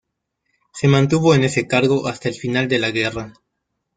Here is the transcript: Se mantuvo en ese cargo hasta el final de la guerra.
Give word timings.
Se 0.73 0.87
mantuvo 0.87 1.35
en 1.35 1.43
ese 1.43 1.67
cargo 1.67 2.07
hasta 2.07 2.27
el 2.27 2.33
final 2.33 2.67
de 2.67 2.79
la 2.79 2.89
guerra. 2.89 3.33